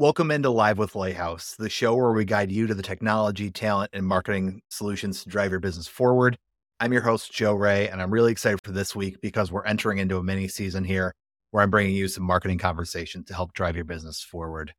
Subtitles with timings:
[0.00, 3.90] Welcome into Live with Lighthouse, the show where we guide you to the technology, talent,
[3.92, 6.38] and marketing solutions to drive your business forward.
[6.80, 9.98] I'm your host, Joe Ray, and I'm really excited for this week because we're entering
[9.98, 11.12] into a mini season here
[11.50, 14.72] where I'm bringing you some marketing conversation to help drive your business forward.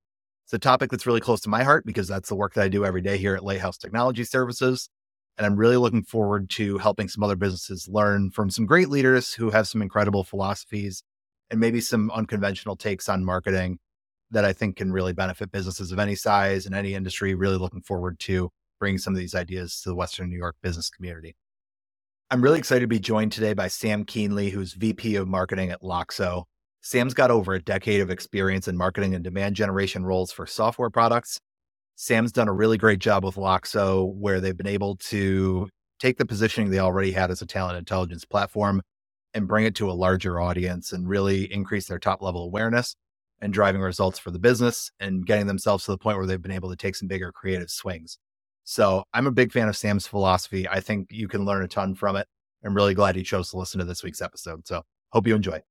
[0.48, 2.68] It's a topic that's really close to my heart because that's the work that I
[2.68, 4.90] do every day here at Lighthouse Technology Services.
[5.38, 9.36] And I'm really looking forward to helping some other businesses learn from some great leaders
[9.36, 11.04] who have some incredible philosophies
[11.52, 13.78] and maybe some unconventional takes on marketing
[14.32, 17.36] that I think can really benefit businesses of any size and any industry.
[17.36, 18.50] Really looking forward to
[18.80, 21.36] bringing some of these ideas to the Western New York business community.
[22.32, 25.82] I'm really excited to be joined today by Sam Kuehnle, who's VP of Marketing at
[25.82, 26.46] Loxo.
[26.82, 30.90] Sam's got over a decade of experience in marketing and demand generation roles for software
[30.90, 31.40] products.
[31.96, 36.26] Sam's done a really great job with Loxo, where they've been able to take the
[36.26, 38.82] positioning they already had as a talent intelligence platform
[39.34, 42.96] and bring it to a larger audience and really increase their top level awareness
[43.42, 46.52] and driving results for the business and getting themselves to the point where they've been
[46.52, 48.18] able to take some bigger creative swings.
[48.64, 50.68] So I'm a big fan of Sam's philosophy.
[50.70, 52.28] I think you can learn a ton from it.
[52.64, 54.68] I'm really glad he chose to listen to this week's episode.
[54.68, 55.62] So hope you enjoy.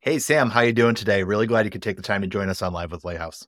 [0.00, 1.24] Hey Sam, how you doing today?
[1.24, 3.46] Really glad you could take the time to join us on Live with Lighthouse.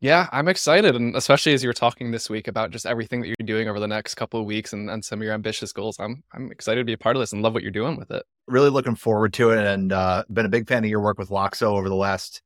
[0.00, 3.26] Yeah, I'm excited, and especially as you were talking this week about just everything that
[3.26, 5.98] you're doing over the next couple of weeks and, and some of your ambitious goals.
[5.98, 8.12] I'm I'm excited to be a part of this and love what you're doing with
[8.12, 8.22] it.
[8.46, 11.30] Really looking forward to it, and uh, been a big fan of your work with
[11.30, 12.42] Loxo over the last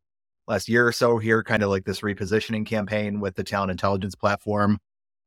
[0.48, 4.14] last year or so here, kind of like this repositioning campaign with the talent intelligence
[4.14, 4.78] platform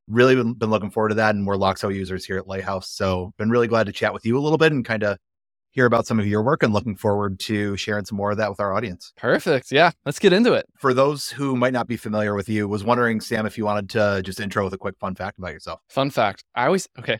[0.08, 1.34] really been, been looking forward to that.
[1.34, 2.88] And we're Loxo users here at Lighthouse.
[2.88, 5.18] So been really glad to chat with you a little bit and kind of
[5.70, 8.48] hear about some of your work and looking forward to sharing some more of that
[8.48, 9.12] with our audience.
[9.16, 9.70] Perfect.
[9.70, 10.64] Yeah, let's get into it.
[10.78, 13.90] For those who might not be familiar with you, was wondering, Sam, if you wanted
[13.90, 15.80] to just intro with a quick fun fact about yourself.
[15.90, 16.44] Fun fact.
[16.54, 17.18] I always, okay.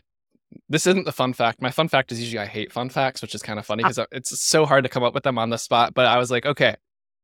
[0.69, 1.61] This isn't the fun fact.
[1.61, 3.87] My fun fact is usually I hate fun facts, which is kind of funny ah.
[3.87, 5.93] because uh, it's so hard to come up with them on the spot.
[5.93, 6.77] But I was like, okay,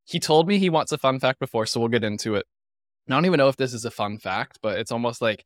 [0.05, 2.45] he told me he wants a fun fact before, so we'll get into it.
[3.07, 5.45] I don't even know if this is a fun fact, but it's almost like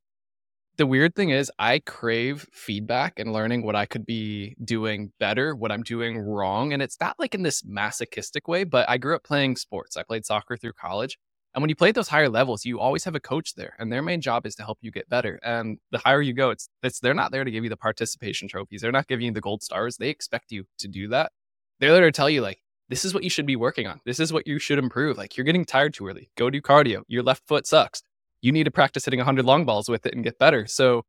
[0.78, 5.56] the weird thing is I crave feedback and learning what I could be doing better,
[5.56, 6.72] what I'm doing wrong.
[6.72, 9.98] And it's not like in this masochistic way, but I grew up playing sports.
[9.98, 11.18] I played soccer through college.
[11.56, 13.92] And when you play at those higher levels, you always have a coach there, and
[13.92, 15.40] their main job is to help you get better.
[15.42, 18.48] And the higher you go, it's it's they're not there to give you the participation
[18.48, 18.82] trophies.
[18.82, 19.98] They're not giving you the gold stars.
[19.98, 21.32] They expect you to do that.
[21.80, 24.00] They're there to tell you like, this is what you should be working on.
[24.06, 25.18] This is what you should improve.
[25.18, 26.30] Like you're getting tired too early.
[26.38, 27.02] Go do cardio.
[27.08, 28.02] Your left foot sucks
[28.42, 30.66] you need to practice hitting 100 long balls with it and get better.
[30.68, 31.04] So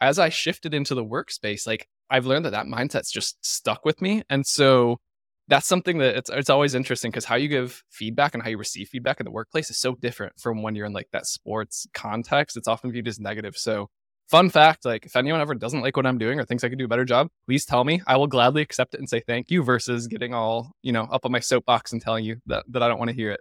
[0.00, 4.02] as I shifted into the workspace, like I've learned that that mindset's just stuck with
[4.02, 4.22] me.
[4.28, 4.98] And so
[5.46, 8.58] that's something that it's, it's always interesting because how you give feedback and how you
[8.58, 11.86] receive feedback in the workplace is so different from when you're in like that sports
[11.94, 12.56] context.
[12.56, 13.56] It's often viewed as negative.
[13.56, 13.88] So
[14.28, 16.78] fun fact, like if anyone ever doesn't like what I'm doing or thinks I could
[16.78, 18.02] do a better job, please tell me.
[18.06, 21.24] I will gladly accept it and say thank you versus getting all, you know, up
[21.24, 23.40] on my soapbox and telling you that, that I don't want to hear it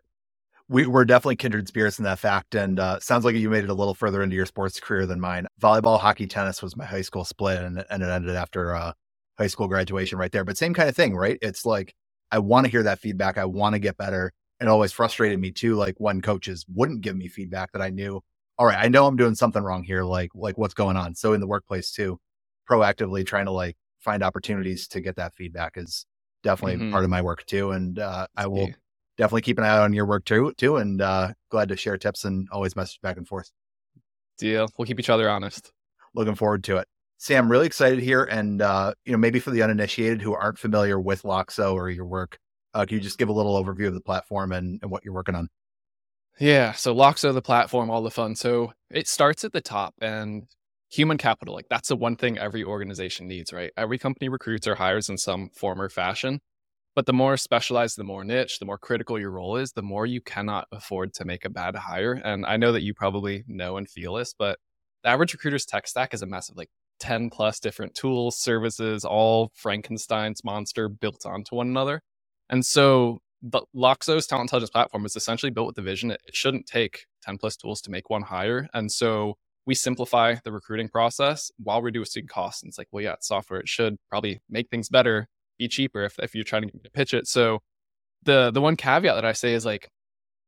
[0.70, 2.56] we, are definitely kindred spirits in that fact.
[2.56, 5.20] And uh, sounds like you made it a little further into your sports career than
[5.20, 5.48] mine.
[5.62, 8.94] Volleyball, hockey, tennis was my high school split, and, and it ended after uh,
[9.38, 10.44] high school graduation right there.
[10.44, 11.38] But same kind of thing, right?
[11.42, 11.94] It's like
[12.32, 13.38] I want to hear that feedback.
[13.38, 14.32] I want to get better.
[14.60, 18.22] It always frustrated me too, like when coaches wouldn't give me feedback that I knew.
[18.58, 20.04] All right, I know I'm doing something wrong here.
[20.04, 21.16] Like, like what's going on?
[21.16, 22.20] So in the workplace too,
[22.70, 26.06] proactively trying to like find opportunities to get that feedback is
[26.44, 26.92] definitely mm-hmm.
[26.92, 27.72] part of my work too.
[27.72, 28.70] And uh, I will
[29.18, 32.26] definitely keep an eye on your work too, too, and uh, glad to share tips
[32.26, 33.52] and always message back and forth.
[34.38, 34.68] Deal.
[34.78, 35.72] We'll keep each other honest.
[36.16, 36.88] Looking forward to it.
[37.18, 41.00] Sam, really excited here, and uh, you know, maybe for the uninitiated who aren't familiar
[41.00, 42.38] with Loxo or your work,
[42.74, 45.14] uh, can you just give a little overview of the platform and, and what you're
[45.14, 45.48] working on?
[46.40, 48.36] Yeah, so Loxo, the platform, all the fun.
[48.36, 50.44] So it starts at the top, and
[50.90, 53.72] human capital, like that's the one thing every organization needs, right?
[53.78, 56.40] Every company recruits or hires in some form or fashion.
[56.96, 60.06] But the more specialized, the more niche, the more critical your role is, the more
[60.08, 62.14] you cannot afford to make a bad hire.
[62.14, 64.60] And I know that you probably know and feel this, but
[65.04, 66.70] the average recruiter's tech stack is a of like
[67.02, 72.02] 10 plus different tools, services, all Frankenstein's monster built onto one another.
[72.50, 76.66] And so the Loxo's talent intelligence platform is essentially built with the vision it shouldn't
[76.66, 78.70] take 10 plus tools to make one hire.
[78.74, 82.64] And so we simplify the recruiting process while reducing costs.
[82.64, 83.60] And it's like, well, yeah, it's software.
[83.60, 85.28] It should probably make things better
[85.60, 87.28] be cheaper if, if you're trying to pitch it.
[87.28, 87.60] So
[88.24, 89.90] the the one caveat that I say is like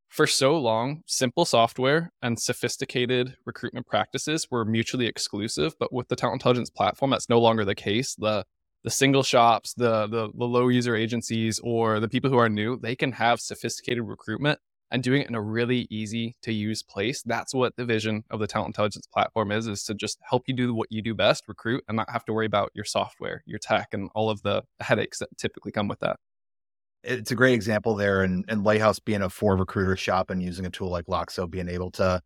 [0.09, 5.75] for so long, simple software and sophisticated recruitment practices were mutually exclusive.
[5.79, 8.15] But with the talent intelligence platform, that's no longer the case.
[8.15, 8.45] The
[8.85, 12.77] the single shops, the, the the low user agencies, or the people who are new,
[12.77, 14.59] they can have sophisticated recruitment
[14.91, 17.23] and doing it in a really easy to use place.
[17.23, 20.53] That's what the vision of the talent intelligence platform is, is to just help you
[20.53, 23.57] do what you do best, recruit and not have to worry about your software, your
[23.57, 26.17] tech, and all of the headaches that typically come with that.
[27.03, 28.21] it's a great example there.
[28.21, 31.69] And, and Lighthouse being a four recruiter shop and using a tool like Loxo, being
[31.69, 32.21] able to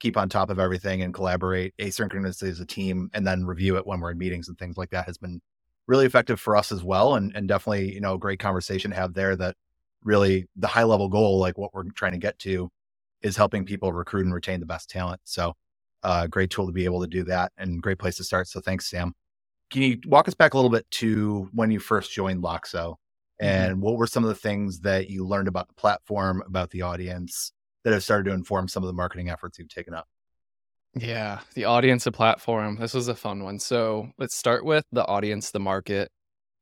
[0.00, 3.86] keep on top of everything and collaborate asynchronously as a team and then review it
[3.86, 5.40] when we're in meetings and things like that has been
[5.86, 7.14] really effective for us as well.
[7.14, 9.56] And, and definitely, you know, a great conversation to have there that
[10.02, 12.70] really the high level goal, like what we're trying to get to,
[13.22, 15.20] is helping people recruit and retain the best talent.
[15.24, 15.54] So,
[16.02, 18.48] uh, great tool to be able to do that and great place to start.
[18.48, 19.14] So, thanks, Sam.
[19.70, 23.46] Can you walk us back a little bit to when you first joined Loxo mm-hmm.
[23.46, 23.80] and mm-hmm.
[23.80, 27.52] what were some of the things that you learned about the platform, about the audience
[27.82, 30.06] that have started to inform some of the marketing efforts you've taken up?
[30.96, 32.76] Yeah, the audience, the platform.
[32.78, 33.58] This was a fun one.
[33.60, 36.10] So let's start with the audience, the market.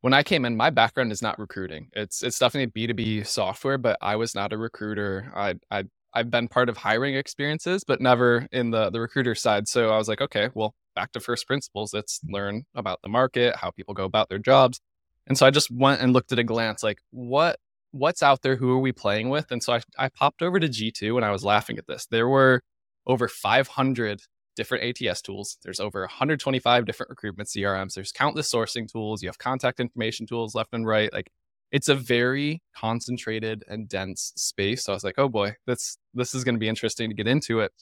[0.02, 1.88] When I came in, my background is not recruiting.
[1.94, 5.32] It's it's definitely B two B software, but I was not a recruiter.
[5.36, 5.84] I I
[6.14, 9.68] I've been part of hiring experiences, but never in the the recruiter side.
[9.68, 11.94] So I was like, okay, well, back to first principles.
[11.94, 14.80] Let's learn about the market, how people go about their jobs.
[15.28, 17.58] And so I just went and looked at a glance, like what
[17.92, 19.50] what's out there, who are we playing with?
[19.52, 22.06] And so I, I popped over to G2 and I was laughing at this.
[22.06, 22.62] There were
[23.06, 24.22] over 500
[24.54, 25.56] different ATS tools.
[25.62, 27.94] There's over 125 different recruitment CRMs.
[27.94, 29.22] There's countless sourcing tools.
[29.22, 31.12] You have contact information tools left and right.
[31.12, 31.30] Like
[31.70, 34.84] it's a very concentrated and dense space.
[34.84, 37.26] So I was like, oh boy, this this is going to be interesting to get
[37.26, 37.72] into it.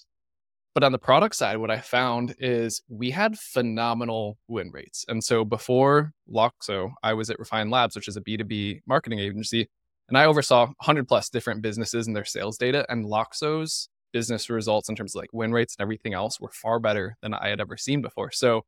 [0.73, 5.05] But on the product side, what I found is we had phenomenal win rates.
[5.09, 9.69] And so before Loxo, I was at Refine Labs, which is a B2B marketing agency,
[10.09, 12.87] and I oversaw 100 plus different businesses and their sales data.
[12.89, 16.79] And Loxo's business results in terms of like win rates and everything else were far
[16.79, 18.31] better than I had ever seen before.
[18.31, 18.65] So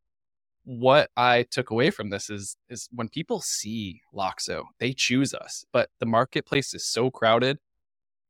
[0.64, 5.64] what I took away from this is is when people see Loxo, they choose us,
[5.72, 7.58] but the marketplace is so crowded.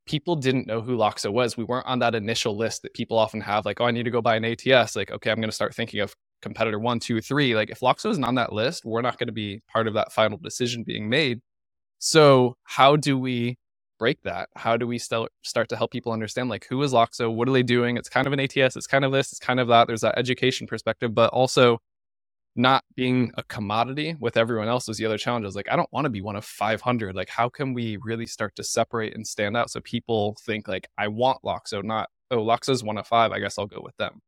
[0.05, 1.55] People didn't know who Loxo was.
[1.55, 4.11] We weren't on that initial list that people often have, like, oh, I need to
[4.11, 4.95] go buy an ATS.
[4.95, 7.55] Like, okay, I'm going to start thinking of competitor one, two, three.
[7.55, 10.11] Like, if Loxo isn't on that list, we're not going to be part of that
[10.11, 11.39] final decision being made.
[11.99, 13.57] So, how do we
[13.97, 14.49] break that?
[14.55, 17.33] How do we start start to help people understand like who is Loxo?
[17.33, 17.97] What are they doing?
[17.97, 18.75] It's kind of an ATS.
[18.75, 19.31] It's kind of this.
[19.31, 19.87] It's kind of that.
[19.87, 21.79] There's that education perspective, but also
[22.55, 25.45] not being a commodity with everyone else is the other challenge.
[25.45, 27.15] Is like I don't want to be one of 500.
[27.15, 30.87] Like how can we really start to separate and stand out so people think like
[30.97, 33.31] I want Loxo, not oh Loxo's one of five.
[33.31, 34.21] I guess I'll go with them.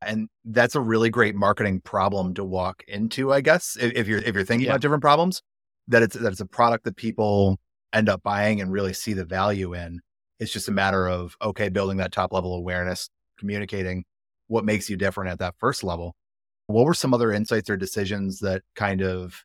[0.00, 3.32] And that's a really great marketing problem to walk into.
[3.32, 4.72] I guess if, if you're if you're thinking yeah.
[4.72, 5.42] about different problems,
[5.88, 7.58] that it's that it's a product that people
[7.92, 10.00] end up buying and really see the value in.
[10.38, 14.04] It's just a matter of, okay, building that top level awareness, communicating
[14.46, 16.14] what makes you different at that first level.
[16.66, 19.42] What were some other insights or decisions that kind of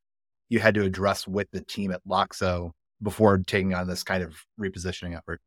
[0.49, 4.35] you had to address with the team at Loxo before taking on this kind of
[4.59, 5.41] repositioning effort?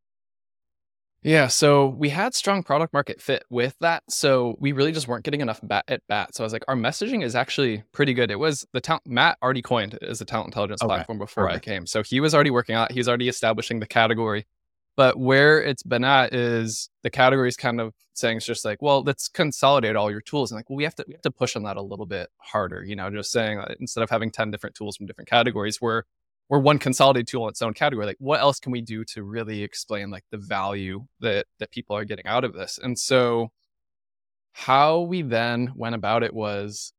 [1.22, 4.04] Yeah, so we had strong product market fit with that.
[4.08, 6.34] So we really just weren't getting enough bat at bat.
[6.34, 8.30] So I was like, our messaging is actually pretty good.
[8.30, 10.88] It was the talent Matt already coined it as a talent intelligence okay.
[10.88, 11.86] platform before I came.
[11.86, 12.92] So he was already working on it.
[12.92, 14.46] He's already establishing the category.
[14.96, 18.80] But where it's been at is the category is kind of saying it's just like,
[18.80, 20.50] well, let's consolidate all your tools.
[20.50, 22.30] And like, well, we have to we have to push on that a little bit
[22.38, 22.82] harder.
[22.82, 26.04] You know, just saying uh, instead of having 10 different tools from different categories, we're
[26.48, 28.06] we're one consolidated tool in its own category.
[28.06, 31.96] Like, what else can we do to really explain like the value that that people
[31.96, 32.78] are getting out of this?
[32.82, 33.50] And so,
[34.52, 36.93] how we then went about it was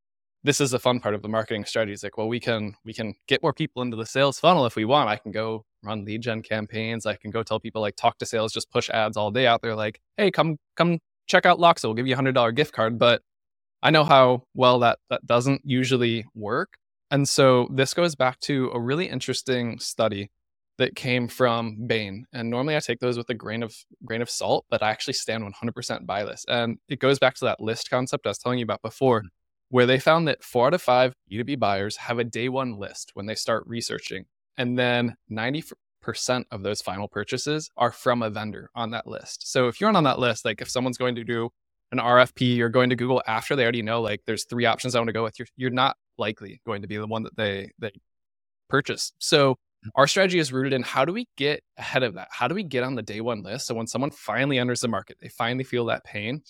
[0.44, 1.94] this is the fun part of the marketing strategy.
[1.94, 4.76] It's like, well, we can we can get more people into the sales funnel if
[4.76, 5.10] we want.
[5.10, 7.06] I can go run lead gen campaigns.
[7.06, 9.62] I can go tell people like talk to sales, just push ads all day out
[9.62, 9.76] there.
[9.76, 11.86] Like, hey, come come check out Loxo.
[11.86, 13.00] We'll give you a hundred dollar gift card.
[13.00, 13.22] But
[13.84, 16.78] I know how well that that doesn't usually work.
[17.12, 20.30] And so this goes back to a really interesting study
[20.78, 22.26] that came from Bain.
[22.34, 25.14] And normally I take those with a grain of grain of salt, but I actually
[25.14, 26.46] stand 100% by this.
[26.48, 29.24] And it goes back to that list concept I was telling you about before,
[29.70, 33.12] where they found that 4 out of 5 B2B buyers have a day one list
[33.16, 34.26] when they start researching.
[34.58, 35.74] And then 90%
[36.52, 39.52] of those final purchases are from a vendor on that list.
[39.52, 41.50] So if you're not on that list, like if someone's going to do
[41.92, 45.00] an RFP, you're going to Google after they already know like there's three options I
[45.00, 45.40] want to go with.
[45.40, 47.92] You're you're not likely going to be the one that they they
[48.70, 49.12] purchase.
[49.20, 49.56] So
[49.86, 49.90] mm.
[49.96, 52.28] our strategy is rooted in how do we get ahead of that?
[52.32, 53.68] How do we get on the day one list?
[53.68, 56.42] So when someone finally enters the market, they finally feel that pain.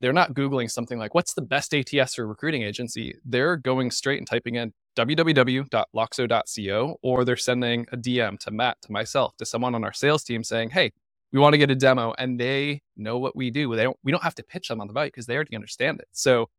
[0.00, 3.14] They're not Googling something like, what's the best ATS for recruiting agency?
[3.24, 8.92] They're going straight and typing in www.loxo.co, or they're sending a DM to Matt, to
[8.92, 10.92] myself, to someone on our sales team saying, hey,
[11.32, 13.74] we want to get a demo and they know what we do.
[13.74, 16.00] They don't, we don't have to pitch them on the value because they already understand
[16.00, 16.08] it.
[16.12, 16.50] So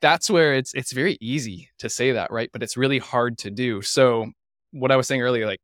[0.00, 2.50] that's where it's it's very easy to say that, right?
[2.52, 3.82] But it's really hard to do.
[3.82, 4.30] So
[4.72, 5.60] what I was saying earlier, like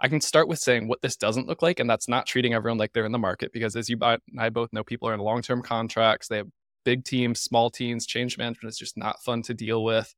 [0.00, 2.78] I can start with saying what this doesn't look like, and that's not treating everyone
[2.78, 5.20] like they're in the market because as you and I both know, people are in
[5.20, 6.28] long-term contracts.
[6.28, 6.48] They have
[6.84, 10.12] big teams, small teams, change management is just not fun to deal with.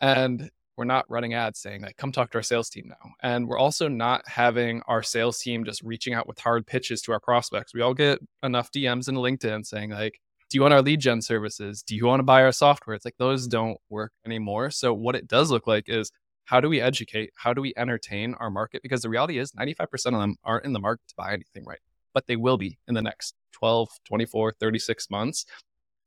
[0.00, 3.46] And we're not running ads saying like come talk to our sales team now and
[3.46, 7.20] we're also not having our sales team just reaching out with hard pitches to our
[7.20, 10.18] prospects we all get enough dms in linkedin saying like
[10.50, 11.82] do you want our lead gen services?
[11.82, 12.96] Do you want to buy our software?
[12.96, 14.70] It's like those don't work anymore.
[14.72, 16.10] So what it does look like is
[16.44, 17.30] how do we educate?
[17.36, 18.82] How do we entertain our market?
[18.82, 21.78] Because the reality is 95% of them aren't in the market to buy anything right?
[22.12, 25.46] But they will be in the next 12 24 36 months.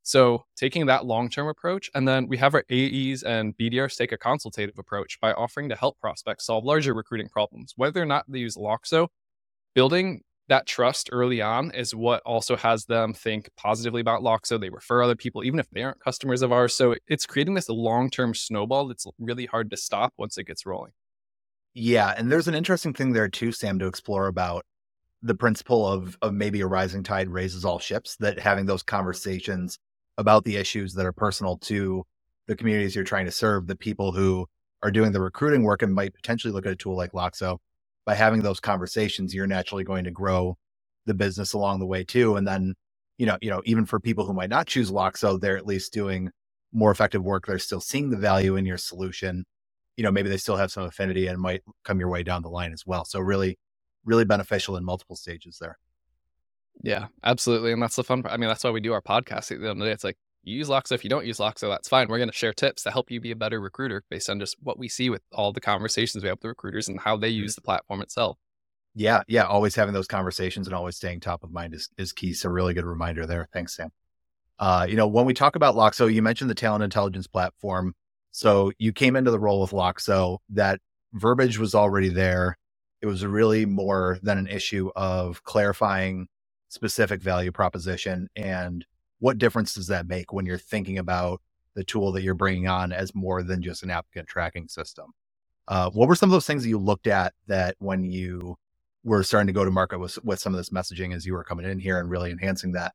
[0.05, 4.17] So taking that long-term approach, and then we have our AEs and BDRs take a
[4.17, 7.73] consultative approach by offering to help prospects solve larger recruiting problems.
[7.77, 9.07] Whether or not they use Loxo,
[9.73, 14.59] building that trust early on is what also has them think positively about Loxo.
[14.59, 16.75] They refer other people, even if they aren't customers of ours.
[16.75, 20.91] So it's creating this long-term snowball that's really hard to stop once it gets rolling.
[21.73, 24.65] Yeah, and there's an interesting thing there too, Sam, to explore about
[25.21, 28.15] the principle of of maybe a rising tide raises all ships.
[28.17, 29.79] That having those conversations
[30.17, 32.03] about the issues that are personal to
[32.47, 34.45] the communities you're trying to serve, the people who
[34.83, 37.57] are doing the recruiting work and might potentially look at a tool like Loxo.
[38.05, 40.57] By having those conversations, you're naturally going to grow
[41.05, 42.36] the business along the way too.
[42.36, 42.75] And then,
[43.17, 45.93] you know, you know, even for people who might not choose Loxo, they're at least
[45.93, 46.29] doing
[46.74, 47.45] more effective work.
[47.45, 49.45] They're still seeing the value in your solution.
[49.95, 52.50] You know, maybe they still have some affinity and might come your way down the
[52.50, 53.05] line as well.
[53.05, 53.60] So really,
[54.05, 55.77] really beneficial in multiple stages there.
[56.81, 57.72] Yeah, absolutely.
[57.72, 58.33] And that's the fun part.
[58.33, 59.91] I mean, that's why we do our podcast at the end of the day.
[59.91, 60.91] It's like you use Loxo.
[60.91, 62.07] If you don't use Loxo, that's fine.
[62.07, 64.57] We're going to share tips to help you be a better recruiter based on just
[64.62, 67.31] what we see with all the conversations we have with the recruiters and how they
[67.31, 67.43] mm-hmm.
[67.43, 68.38] use the platform itself.
[68.95, 69.43] Yeah, yeah.
[69.43, 72.33] Always having those conversations and always staying top of mind is, is key.
[72.33, 73.47] So really good reminder there.
[73.51, 73.89] Thanks, Sam.
[74.59, 77.95] Uh, you know, when we talk about Loxo, you mentioned the talent intelligence platform.
[78.31, 80.39] So you came into the role with Loxo.
[80.50, 80.79] That
[81.13, 82.57] verbiage was already there.
[83.01, 86.27] It was really more than an issue of clarifying
[86.69, 88.85] specific value proposition and
[89.24, 91.39] what difference does that make when you're thinking about
[91.75, 95.13] the tool that you're bringing on as more than just an applicant tracking system
[95.70, 98.58] uh, what were some of those things that you looked at that when you
[99.06, 101.44] were starting to go to market with, with some of this messaging as you were
[101.44, 102.94] coming in here and really enhancing that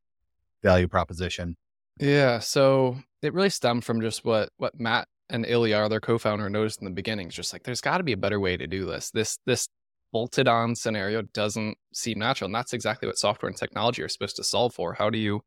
[0.63, 1.57] value proposition
[1.99, 6.81] yeah so it really stemmed from just what what matt and Ilya, their co-founder, noticed
[6.81, 7.27] in the beginning.
[7.27, 9.11] It's just like there's got to be a better way to do this.
[9.11, 9.69] This this
[10.11, 12.47] bolted on scenario doesn't seem natural.
[12.47, 14.95] And that's exactly what software and technology are supposed to solve for.
[14.95, 15.43] How do you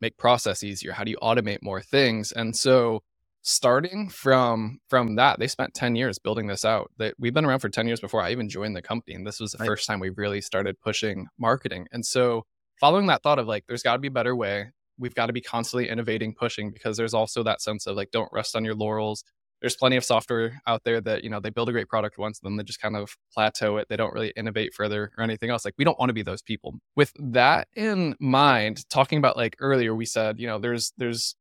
[0.00, 0.92] make process easier?
[0.92, 2.32] How do you automate more things?
[2.32, 3.02] And so
[3.42, 6.90] starting from from that, they spent 10 years building this out.
[6.98, 9.14] That we've been around for 10 years before I even joined the company.
[9.14, 9.66] And this was the right.
[9.66, 11.86] first time we really started pushing marketing.
[11.92, 12.44] And so
[12.78, 14.70] following that thought of like, there's got to be a better way.
[14.98, 18.28] We've got to be constantly innovating, pushing because there's also that sense of like, don't
[18.32, 19.24] rest on your laurels
[19.60, 22.40] there's plenty of software out there that you know they build a great product once
[22.42, 23.88] and then they just kind of plateau it.
[23.88, 25.64] They don't really innovate further or anything else.
[25.64, 26.74] Like we don't want to be those people.
[26.96, 31.36] With that in mind talking about like earlier we said you know there's there's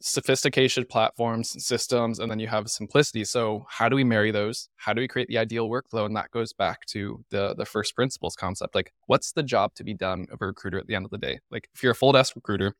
[0.00, 3.24] sophistication platforms systems and then you have simplicity.
[3.24, 4.68] So how do we marry those?
[4.76, 6.06] How do we create the ideal workflow?
[6.06, 8.74] And that goes back to the the first principles concept.
[8.74, 11.18] Like what's the job to be done of a recruiter at the end of the
[11.18, 11.40] day?
[11.50, 12.74] Like if you're a full desk recruiter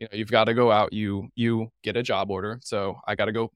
[0.00, 2.58] you know you've got to go out you you get a job order.
[2.62, 3.50] So i got to go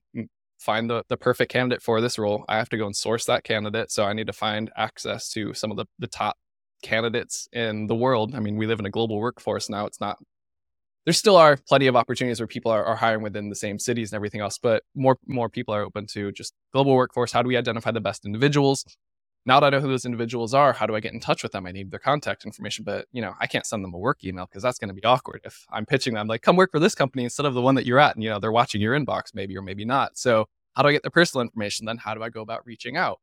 [0.59, 2.45] find the, the perfect candidate for this role.
[2.47, 3.91] I have to go and source that candidate.
[3.91, 6.37] So I need to find access to some of the, the top
[6.83, 8.35] candidates in the world.
[8.35, 9.85] I mean, we live in a global workforce now.
[9.85, 10.17] It's not,
[11.05, 14.11] there still are plenty of opportunities where people are, are hiring within the same cities
[14.11, 17.31] and everything else, but more, more people are open to just global workforce.
[17.31, 18.85] How do we identify the best individuals?
[19.45, 21.51] Now that I know who those individuals are, how do I get in touch with
[21.51, 21.65] them?
[21.65, 24.45] I need their contact information, but you know, I can't send them a work email
[24.45, 25.41] because that's going to be awkward.
[25.43, 27.85] If I'm pitching them like, come work for this company instead of the one that
[27.85, 30.17] you're at, and you know, they're watching your inbox maybe or maybe not.
[30.17, 31.85] So how do I get their personal information?
[31.85, 33.19] Then how do I go about reaching out?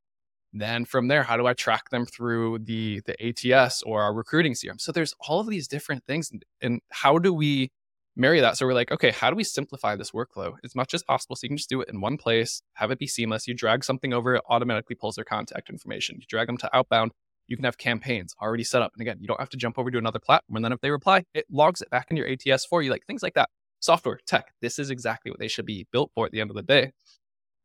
[0.53, 4.55] Then from there, how do I track them through the the ATS or our recruiting
[4.55, 4.81] CRM?
[4.81, 6.33] So there's all of these different things,
[6.63, 7.71] and how do we
[8.17, 8.57] marry that?
[8.57, 11.45] So we're like, okay, how do we simplify this workflow as much as possible so
[11.45, 13.47] you can just do it in one place, have it be seamless.
[13.47, 16.17] You drag something over, it automatically pulls their contact information.
[16.19, 17.13] You drag them to outbound,
[17.47, 18.93] you can have campaigns already set up.
[18.95, 20.57] And again, you don't have to jump over to another platform.
[20.57, 23.07] And then if they reply, it logs it back in your ATS for you, like
[23.07, 23.51] things like that.
[23.81, 26.57] Software, tech, this is exactly what they should be built for at the end of
[26.57, 26.93] the day.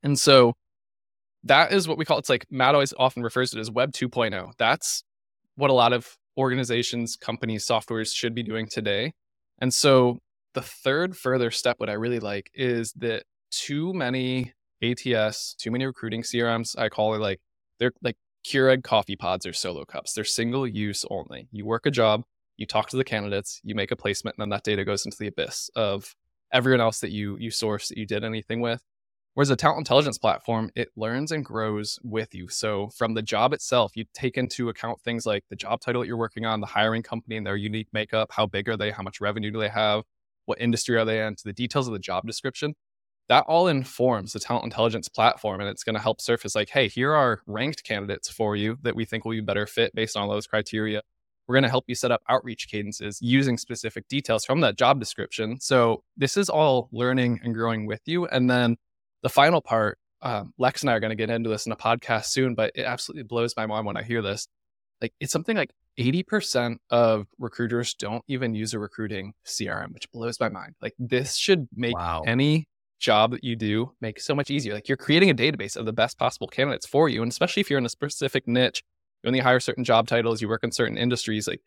[0.04, 0.54] And so
[1.44, 3.92] that is what we call it's like Matt always often refers to it as Web
[3.94, 4.52] 2.0.
[4.58, 5.04] That's
[5.56, 9.14] what a lot of organizations, companies, softwares should be doing today.
[9.60, 10.20] And so
[10.54, 15.86] the third further step, what I really like is that too many ATS, too many
[15.86, 17.40] recruiting CRMs, I call it like
[17.80, 20.14] they're like Keurig coffee pods or solo cups.
[20.14, 21.48] They're single use only.
[21.52, 22.24] You work a job,
[22.58, 25.18] you talk to the candidates, you make a placement, and then that data goes into
[25.20, 26.16] the abyss of
[26.52, 28.82] everyone else that you you source that you did anything with.
[29.34, 32.50] Whereas a talent intelligence platform, it learns and grows with you.
[32.50, 36.08] So from the job itself, you take into account things like the job title that
[36.08, 39.04] you're working on, the hiring company and their unique makeup, how big are they, how
[39.04, 40.04] much revenue do they have,
[40.52, 42.76] what industry are they in, to the details of the job description.
[43.30, 46.90] that all informs the talent intelligence platform and it's going to help surface like hey
[46.90, 50.28] here are ranked candidates for you that we think will be better fit based on
[50.28, 51.02] those criteria
[51.48, 55.00] we're going to help you set up outreach cadences using specific details from that job
[55.00, 58.76] description so this is all learning and growing with you and then
[59.24, 61.78] the final part um, lex and i are going to get into this in a
[61.78, 64.48] podcast soon but it absolutely blows my mind when i hear this
[65.00, 70.40] like it's something like 80% of recruiters don't even use a recruiting crm which blows
[70.40, 72.24] my mind like this should make wow.
[72.26, 72.68] any
[73.02, 74.74] job that you do make so much easier.
[74.74, 77.22] Like you're creating a database of the best possible candidates for you.
[77.22, 78.84] And especially if you're in a specific niche,
[79.24, 81.60] you only hire certain job titles, you work in certain industries, like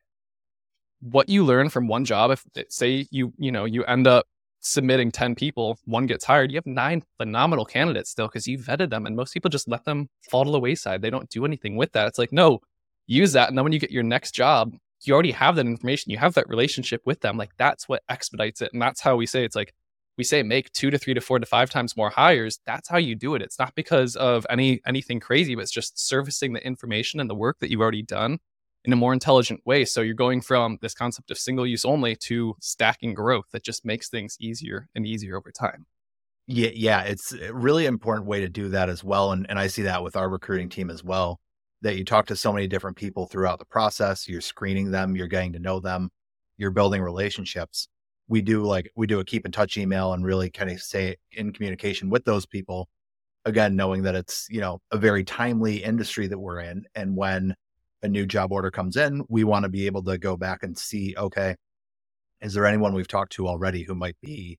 [1.00, 4.26] what you learn from one job, if eh, say you, you know, you end up
[4.60, 8.88] submitting 10 people, one gets hired, you have nine phenomenal candidates still because you vetted
[8.88, 9.04] them.
[9.04, 11.02] And most people just let them fall to the wayside.
[11.02, 12.06] They don't do anything with that.
[12.06, 12.60] It's like, no,
[13.06, 13.48] use that.
[13.48, 16.10] And then when you get your next job, you already have that information.
[16.10, 17.36] You have that relationship with them.
[17.36, 18.70] Like that's what expedites it.
[18.72, 19.74] And that's how we say it's like
[20.16, 22.98] we say make two to three to four to five times more hires that's how
[22.98, 26.64] you do it it's not because of any anything crazy but it's just servicing the
[26.66, 28.38] information and the work that you've already done
[28.84, 32.14] in a more intelligent way so you're going from this concept of single use only
[32.14, 35.86] to stacking growth that just makes things easier and easier over time
[36.46, 39.66] yeah yeah it's a really important way to do that as well and, and i
[39.66, 41.40] see that with our recruiting team as well
[41.84, 45.28] that you talk to so many different people throughout the process you're screening them you're
[45.28, 46.10] getting to know them
[46.56, 47.88] you're building relationships
[48.26, 51.14] we do like we do a keep in touch email and really kind of stay
[51.32, 52.88] in communication with those people
[53.44, 57.54] again knowing that it's you know a very timely industry that we're in and when
[58.02, 60.76] a new job order comes in we want to be able to go back and
[60.76, 61.54] see okay
[62.40, 64.58] is there anyone we've talked to already who might be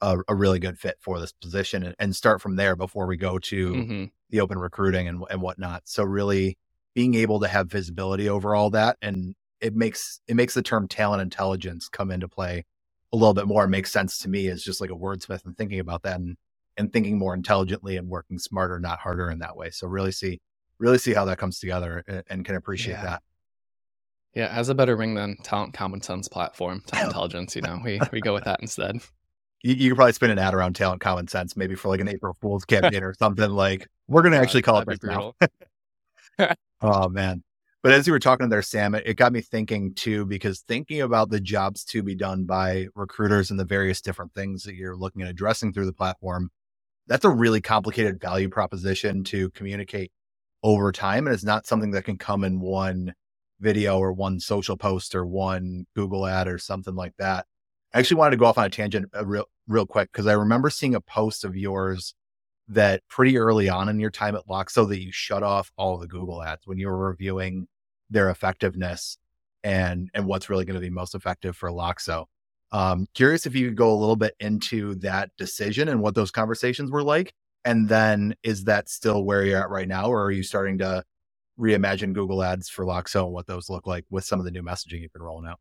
[0.00, 3.16] a, a really good fit for this position and, and, start from there before we
[3.16, 4.04] go to mm-hmm.
[4.32, 6.58] The open recruiting and, and whatnot so really
[6.94, 10.88] being able to have visibility over all that and it makes it makes the term
[10.88, 12.64] talent intelligence come into play
[13.12, 15.56] a little bit more It makes sense to me as just like a wordsmith and
[15.56, 16.36] thinking about that and
[16.78, 19.70] and thinking more intelligently and working smarter, not harder in that way.
[19.70, 20.40] So really see
[20.78, 23.02] really see how that comes together and, and can appreciate yeah.
[23.02, 23.22] that.
[24.34, 27.80] Yeah, has a better ring than talent common sense platform, talent intelligence, you know.
[27.84, 28.96] We we go with that instead.
[29.62, 32.08] You, you could probably spin an ad around talent common sense, maybe for like an
[32.08, 35.34] April Fool's campaign or something like we're gonna actually call it this now.
[36.80, 37.42] oh man.
[37.82, 41.00] But as you were talking there, Sam, it, it got me thinking too, because thinking
[41.00, 44.96] about the jobs to be done by recruiters and the various different things that you're
[44.96, 46.50] looking at addressing through the platform,
[47.08, 50.12] that's a really complicated value proposition to communicate
[50.62, 51.26] over time.
[51.26, 53.14] And it's not something that can come in one
[53.58, 57.46] video or one social post or one Google ad or something like that.
[57.94, 60.32] I actually wanted to go off on a tangent uh, real, real quick because I
[60.32, 62.14] remember seeing a post of yours
[62.68, 66.06] that pretty early on in your time at Loxo that you shut off all the
[66.06, 67.66] Google ads when you were reviewing
[68.08, 69.18] their effectiveness
[69.64, 72.26] and and what's really going to be most effective for Loxo.
[72.72, 76.30] Um, curious if you could go a little bit into that decision and what those
[76.30, 77.34] conversations were like.
[77.64, 81.04] And then is that still where you're at right now, or are you starting to
[81.60, 84.62] reimagine Google ads for Loxo and what those look like with some of the new
[84.62, 85.60] messaging you've been rolling out?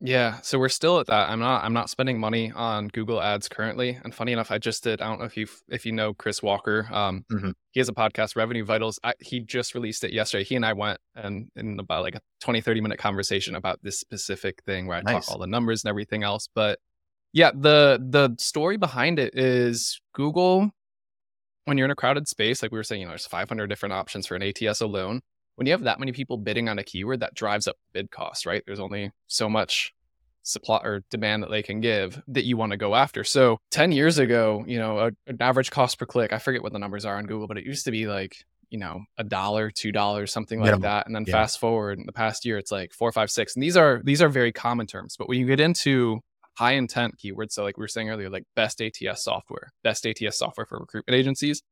[0.00, 1.30] Yeah, so we're still at that.
[1.30, 3.98] I'm not I'm not spending money on Google Ads currently.
[4.04, 5.00] And funny enough, I just did.
[5.00, 6.86] I don't know if you if you know Chris Walker.
[6.92, 7.50] Um, mm-hmm.
[7.72, 8.98] he has a podcast, Revenue Vitals.
[9.02, 10.44] I, he just released it yesterday.
[10.44, 13.98] He and I went and in about like a 20 30 minute conversation about this
[13.98, 15.26] specific thing where I nice.
[15.26, 16.46] talk all the numbers and everything else.
[16.54, 16.78] But
[17.32, 20.72] yeah, the the story behind it is Google.
[21.64, 23.94] When you're in a crowded space, like we were saying, you know, there's 500 different
[23.94, 25.22] options for an ATS alone
[25.56, 28.46] when you have that many people bidding on a keyword, that drives up bid costs,
[28.46, 28.62] right?
[28.66, 29.92] There's only so much
[30.42, 33.24] supply or demand that they can give that you want to go after.
[33.24, 36.72] So 10 years ago, you know, a, an average cost per click, I forget what
[36.72, 38.36] the numbers are on Google, but it used to be like,
[38.70, 41.06] you know, a dollar, two dollars, something like that.
[41.06, 41.32] And then yeah.
[41.32, 43.54] fast forward in the past year, it's like four, five, six.
[43.54, 45.16] And these are these are very common terms.
[45.16, 46.20] But when you get into
[46.54, 50.38] high intent keywords, so like we were saying earlier, like best ATS software, best ATS
[50.38, 51.62] software for recruitment agencies,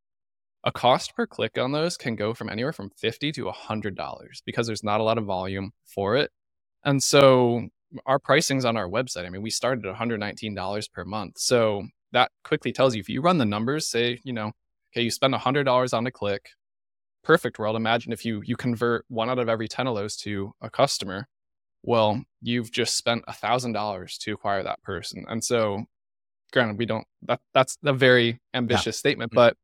[0.65, 4.67] a cost per click on those can go from anywhere from 50 to $100 because
[4.67, 6.31] there's not a lot of volume for it.
[6.85, 7.69] And so
[8.07, 9.27] our pricing's on our website.
[9.27, 11.39] I mean, we started at $119 per month.
[11.39, 14.53] So that quickly tells you if you run the numbers, say, you know,
[14.93, 16.51] okay, you spend $100 on a click,
[17.23, 17.77] perfect world.
[17.77, 21.29] Imagine if you you convert one out of every 10 of those to a customer.
[21.83, 25.27] Well, you've just spent $1,000 to acquire that person.
[25.29, 25.85] And so
[26.53, 29.01] granted, we don't that that's a very ambitious yeah.
[29.01, 29.37] statement, mm.
[29.37, 29.57] but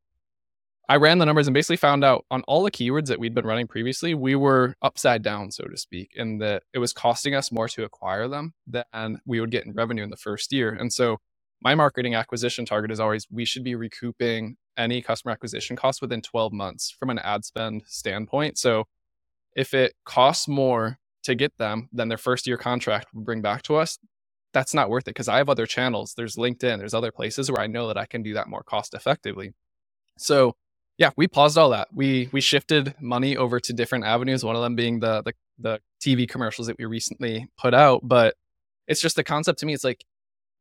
[0.90, 3.46] I ran the numbers and basically found out on all the keywords that we'd been
[3.46, 7.52] running previously, we were upside down, so to speak, in that it was costing us
[7.52, 10.70] more to acquire them than we would get in revenue in the first year.
[10.72, 11.18] And so
[11.62, 16.22] my marketing acquisition target is always we should be recouping any customer acquisition costs within
[16.22, 18.58] 12 months from an ad spend standpoint.
[18.58, 18.88] So
[19.54, 23.62] if it costs more to get them than their first year contract would bring back
[23.62, 23.96] to us,
[24.52, 26.14] that's not worth it because I have other channels.
[26.16, 28.92] There's LinkedIn, there's other places where I know that I can do that more cost
[28.92, 29.52] effectively.
[30.18, 30.56] So
[31.00, 31.88] yeah, we paused all that.
[31.94, 34.44] We we shifted money over to different avenues.
[34.44, 38.02] One of them being the the, the TV commercials that we recently put out.
[38.04, 38.34] But
[38.86, 39.72] it's just the concept to me.
[39.72, 40.04] It's like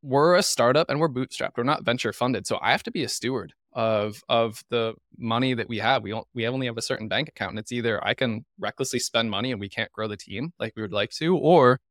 [0.01, 1.57] we're a startup and we're bootstrapped.
[1.57, 2.47] We're not venture funded.
[2.47, 6.03] So I have to be a steward of of the money that we have.
[6.03, 9.29] We we only have a certain bank account, and it's either I can recklessly spend
[9.29, 11.81] money and we can't grow the team like we would like to, or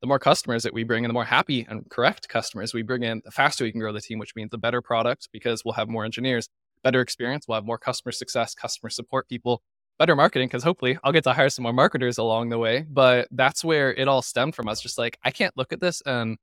[0.00, 3.02] the more customers that we bring in, the more happy and correct customers we bring
[3.02, 5.74] in, the faster we can grow the team, which means the better product because we'll
[5.74, 6.48] have more engineers,
[6.86, 9.60] better experience, we'll have more customer success, customer support people,
[9.98, 12.84] better marketing because hopefully I'll get to hire some more marketers along the way.
[12.88, 14.80] But that's where it all stemmed from us.
[14.80, 16.36] Just like I can't look at this and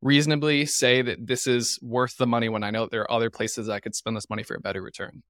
[0.00, 3.28] reasonably say that this is worth the money when I know that there are other
[3.28, 5.22] places I could spend this money for a better return.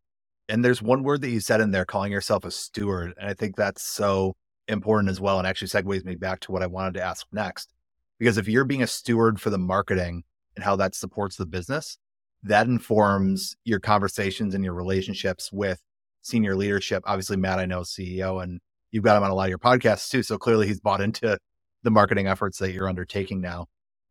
[0.49, 3.15] And there's one word that you said in there, calling yourself a steward.
[3.19, 4.37] And I think that's so
[4.69, 5.39] important as well.
[5.39, 7.75] And actually segues me back to what I wanted to ask next.
[8.21, 10.23] Because if you're being a steward for the marketing
[10.55, 11.99] and how that supports the business,
[12.47, 15.81] that informs your conversations and your relationships with
[16.23, 17.03] senior leadership.
[17.07, 20.11] Obviously, Matt, I know CEO, and you've got him on a lot of your podcasts
[20.11, 20.23] too.
[20.23, 21.39] So clearly he's bought into
[21.83, 23.67] the marketing efforts that you're undertaking now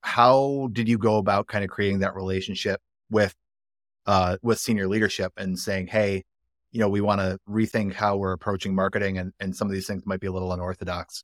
[0.06, 3.34] how did you go about kind of creating that relationship with
[4.06, 6.24] uh, with senior leadership and saying, hey,
[6.72, 9.88] you know, we want to rethink how we're approaching marketing and, and some of these
[9.88, 11.24] things might be a little unorthodox.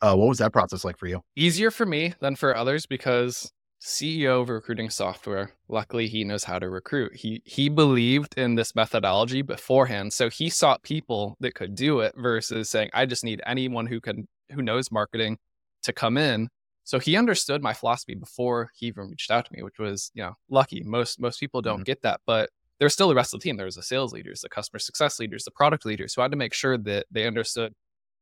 [0.00, 1.20] Uh, what was that process like for you?
[1.36, 6.58] Easier for me than for others because CEO of recruiting software, luckily he knows how
[6.58, 7.14] to recruit.
[7.14, 10.12] He he believed in this methodology beforehand.
[10.12, 14.00] So he sought people that could do it versus saying, I just need anyone who
[14.00, 15.38] can who knows marketing
[15.82, 16.48] to come in
[16.88, 20.22] so he understood my philosophy before he even reached out to me, which was, you
[20.22, 20.82] know, lucky.
[20.82, 21.82] Most most people don't mm-hmm.
[21.82, 22.48] get that, but
[22.80, 23.58] there's still the rest of the team.
[23.58, 26.54] There's the sales leaders, the customer success leaders, the product leaders who had to make
[26.54, 27.74] sure that they understood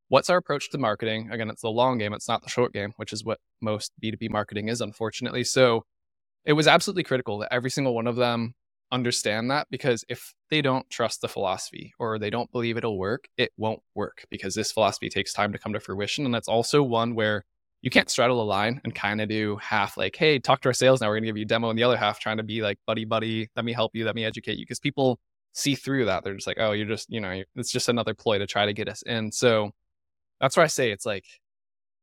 [0.09, 1.29] what's our approach to marketing.
[1.31, 4.29] Again, it's the long game, it's not the short game, which is what most B2B
[4.29, 5.43] marketing is, unfortunately.
[5.43, 5.85] So
[6.45, 8.53] it was absolutely critical that every single one of them
[8.91, 13.27] understand that because if they don't trust the philosophy or they don't believe it'll work,
[13.37, 16.25] it won't work because this philosophy takes time to come to fruition.
[16.25, 17.43] And that's also one where
[17.81, 20.73] you can't straddle a line and kind of do half like, hey, talk to our
[20.73, 21.07] sales now.
[21.07, 23.05] We're gonna give you a demo, and the other half trying to be like, buddy,
[23.05, 25.19] buddy, let me help you, let me educate you, because people
[25.53, 26.23] see through that.
[26.23, 28.73] They're just like, oh, you're just, you know, it's just another ploy to try to
[28.73, 29.31] get us in.
[29.31, 29.71] So
[30.39, 31.25] that's where I say it's like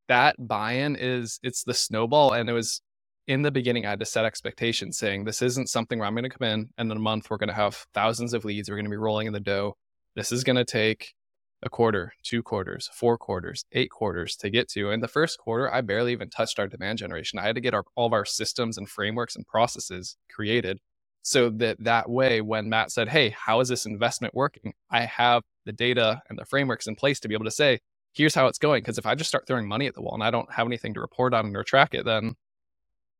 [0.08, 2.82] that buy-in is it's the snowball, and it was
[3.26, 6.24] in the beginning I had to set expectations, saying this isn't something where I'm going
[6.24, 8.68] to come in and in a month we're going to have thousands of leads.
[8.68, 9.76] We're going to be rolling in the dough.
[10.14, 11.14] This is going to take
[11.62, 14.90] a quarter, two quarters, four quarters, eight quarters to get to.
[14.90, 17.38] And the first quarter, I barely even touched our demand generation.
[17.38, 20.78] I had to get our, all of our systems and frameworks and processes created
[21.22, 24.74] so that that way, when Matt said, Hey, how is this investment working?
[24.90, 27.78] I have the data and the frameworks in place to be able to say,
[28.14, 28.82] Here's how it's going.
[28.82, 30.94] Because if I just start throwing money at the wall and I don't have anything
[30.94, 32.36] to report on or track it, then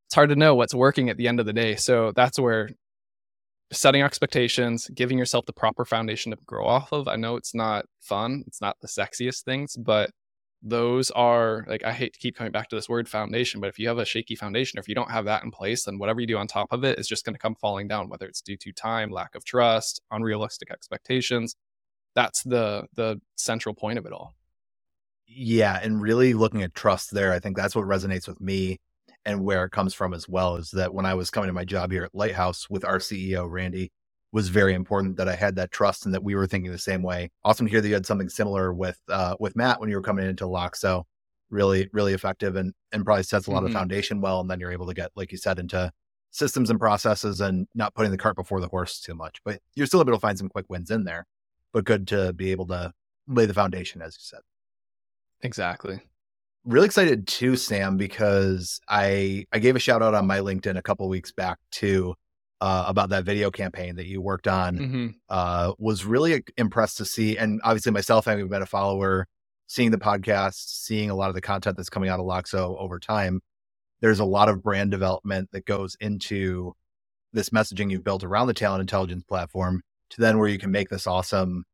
[0.07, 1.77] it's hard to know what's working at the end of the day.
[1.77, 2.71] So that's where
[3.73, 7.09] setting expectations, giving yourself the proper foundation to grow off of.
[7.09, 10.11] I know it's not fun, it's not the sexiest things, but
[10.63, 13.79] those are like I hate to keep coming back to this word foundation, but if
[13.79, 16.21] you have a shaky foundation, or if you don't have that in place, then whatever
[16.21, 18.41] you do on top of it is just going to come falling down, whether it's
[18.41, 21.55] due to time, lack of trust, unrealistic expectations.
[22.15, 24.35] That's the the central point of it all.
[25.27, 28.79] Yeah, and really looking at trust there, I think that's what resonates with me
[29.25, 31.65] and where it comes from as well is that when I was coming to my
[31.65, 33.91] job here at Lighthouse with our CEO, Randy,
[34.33, 37.03] was very important that I had that trust and that we were thinking the same
[37.03, 37.31] way.
[37.45, 40.03] Awesome to hear that you had something similar with uh, with Matt when you were
[40.03, 41.05] coming into Loxo.
[41.51, 43.67] Really, really effective and and probably sets a lot mm-hmm.
[43.67, 44.41] of foundation well.
[44.41, 45.91] And then you're able to get, like you said, into
[46.33, 49.41] systems and processes and not putting the cart before the horse too much.
[49.45, 51.27] But you're still able to find some quick wins in there.
[51.73, 52.93] But good to be able to
[53.29, 54.41] lay the foundation, as you said.
[55.43, 56.01] Exactly
[56.65, 60.83] really excited too, Sam, because I I gave a shout out on my LinkedIn a
[60.83, 62.15] couple weeks back too
[62.61, 64.79] uh, about that video campaign that you worked on.
[64.79, 65.07] Mm-hmm.
[65.29, 69.27] Uh, was really impressed to see, and obviously myself having been a follower,
[69.67, 72.99] seeing the podcast, seeing a lot of the content that's coming out of Loxo over
[72.99, 73.41] time.
[74.01, 76.75] There's a lot of brand development that goes into
[77.33, 80.89] this messaging you've built around the talent intelligence platform to then where you can make
[80.89, 81.65] this awesome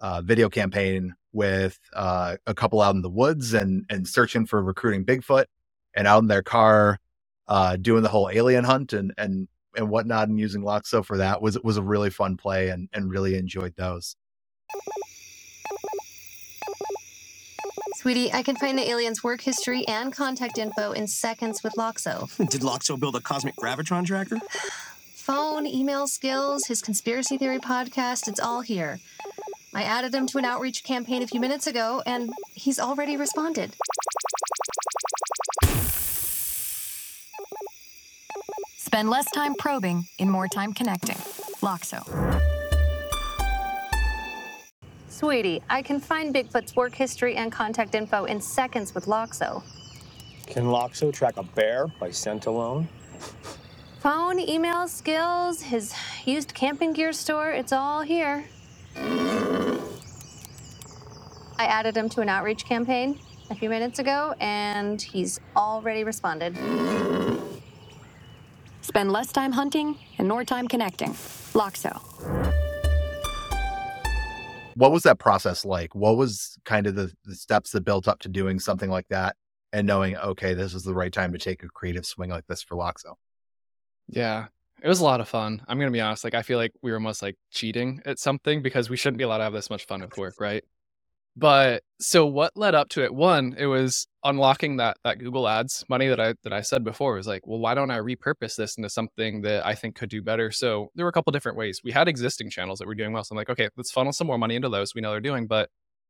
[0.00, 4.62] uh, video campaign with uh, a couple out in the woods and and searching for
[4.62, 5.46] recruiting Bigfoot,
[5.94, 6.98] and out in their car
[7.48, 11.42] uh, doing the whole alien hunt and and and whatnot, and using Loxo for that
[11.42, 14.16] was was a really fun play, and and really enjoyed those.
[17.96, 22.28] Sweetie, I can find the alien's work history and contact info in seconds with Loxo.
[22.50, 24.38] Did Loxo build a cosmic gravitron tracker?
[25.14, 29.00] Phone, email skills, his conspiracy theory podcast, it's all here.
[29.76, 33.76] I added him to an outreach campaign a few minutes ago, and he's already responded.
[38.78, 41.16] Spend less time probing in more time connecting.
[41.60, 42.00] Loxo.
[45.10, 49.62] Sweetie, I can find Bigfoot's work history and contact info in seconds with Loxo.
[50.46, 52.88] Can Loxo track a bear by scent alone?
[54.00, 55.92] Phone, email, skills, his
[56.24, 58.46] used camping gear store, it's all here.
[61.58, 63.18] I added him to an outreach campaign
[63.50, 66.56] a few minutes ago, and he's already responded.
[68.82, 71.12] Spend less time hunting and more time connecting.
[71.54, 72.00] Loxo.
[74.74, 75.94] What was that process like?
[75.94, 79.34] What was kind of the, the steps that built up to doing something like that
[79.72, 82.62] and knowing, okay, this is the right time to take a creative swing like this
[82.62, 83.14] for Loxo?
[84.08, 84.48] Yeah.
[84.82, 85.62] It was a lot of fun.
[85.66, 86.22] I'm gonna be honest.
[86.22, 89.24] Like I feel like we were almost like cheating at something because we shouldn't be
[89.24, 90.62] allowed to have this much fun with work, right?
[91.36, 93.14] But so what led up to it?
[93.14, 97.14] One, it was unlocking that that Google Ads money that I that I said before.
[97.14, 100.08] It was like, well, why don't I repurpose this into something that I think could
[100.08, 100.50] do better?
[100.50, 101.80] So there were a couple different ways.
[101.84, 103.22] We had existing channels that were doing well.
[103.22, 104.94] So I'm like, okay, let's funnel some more money into those.
[104.94, 105.68] We know they're doing, but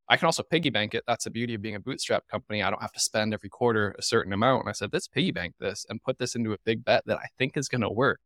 [0.09, 1.03] I can also piggy bank it.
[1.09, 2.63] That's the beauty of being a bootstrap company.
[2.63, 4.63] I don't have to spend every quarter a certain amount.
[4.63, 7.19] And I said, let's piggy bank this and put this into a big bet that
[7.19, 8.21] I think is going to work.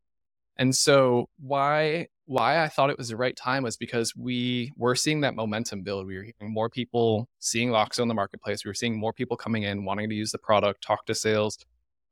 [0.59, 4.95] And so why why I thought it was the right time was because we were
[4.95, 6.07] seeing that momentum build.
[6.07, 8.64] We were hearing more people seeing Loxo in the marketplace.
[8.64, 11.59] We were seeing more people coming in, wanting to use the product, talk to sales.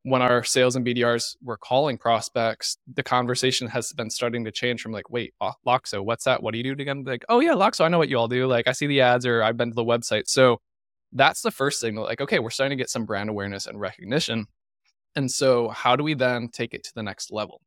[0.03, 4.81] When our sales and BDRs were calling prospects, the conversation has been starting to change
[4.81, 5.33] from like, wait,
[5.65, 6.43] Loxo, what's that?
[6.43, 7.05] What do you do again?
[7.05, 8.45] Like, oh yeah, Loxo, I know what you all do.
[8.45, 10.27] Like I see the ads or I've been to the website.
[10.27, 10.59] So
[11.13, 12.03] that's the first signal.
[12.03, 14.47] Like, okay, we're starting to get some brand awareness and recognition.
[15.15, 17.61] And so how do we then take it to the next level?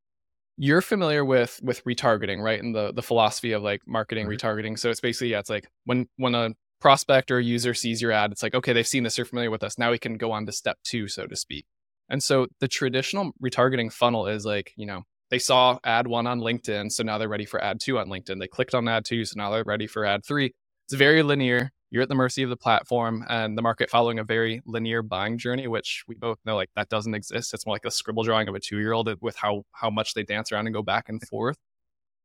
[0.56, 2.62] You're familiar with with retargeting, right?
[2.62, 4.38] And the the philosophy of like marketing right.
[4.38, 4.78] retargeting.
[4.78, 8.12] So it's basically yeah, it's like when when a prospect or a user sees your
[8.12, 9.78] ad, it's like okay, they've seen this, they're familiar with us.
[9.78, 11.66] Now we can go on to step two, so to speak.
[12.08, 16.40] And so the traditional retargeting funnel is like you know they saw ad one on
[16.40, 18.38] LinkedIn, so now they're ready for ad two on LinkedIn.
[18.38, 20.54] They clicked on ad two, so now they're ready for ad three.
[20.86, 24.24] It's very linear you're at the mercy of the platform and the market following a
[24.24, 27.52] very linear buying journey, which we both know like that doesn't exist.
[27.52, 30.14] It's more like a scribble drawing of a two year old with how how much
[30.14, 31.58] they dance around and go back and forth.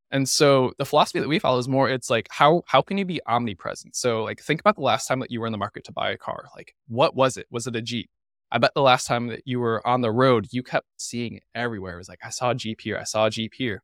[0.10, 3.04] And so the philosophy that we follow is more it's like how how can you
[3.04, 3.98] be omnipresent?
[3.98, 6.12] So like think about the last time that you were in the market to buy
[6.12, 6.46] a car.
[6.56, 7.48] Like what was it?
[7.52, 8.10] Was it a Jeep?
[8.50, 11.44] I bet the last time that you were on the road, you kept seeing it
[11.54, 11.96] everywhere.
[11.96, 13.84] It was like I saw a Jeep here, I saw a Jeep here.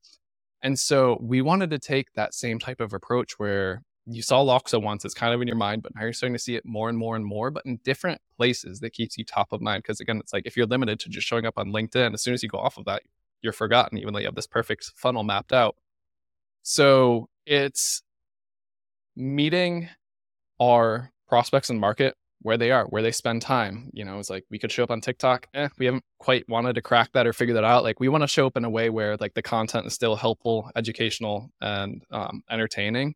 [0.61, 4.81] And so we wanted to take that same type of approach where you saw Loxo
[4.81, 6.89] once, it's kind of in your mind, but now you're starting to see it more
[6.89, 9.83] and more and more, but in different places that keeps you top of mind.
[9.83, 12.33] Because again, it's like if you're limited to just showing up on LinkedIn, as soon
[12.33, 13.03] as you go off of that,
[13.41, 15.75] you're forgotten, even though you have this perfect funnel mapped out.
[16.63, 18.01] So it's
[19.15, 19.89] meeting
[20.59, 23.89] our prospects and market where they are, where they spend time.
[23.93, 25.47] You know, it's like we could show up on TikTok.
[25.53, 27.83] Eh, we haven't quite wanted to crack that or figure that out.
[27.83, 30.17] Like we want to show up in a way where like the content is still
[30.17, 33.15] helpful, educational, and um, entertaining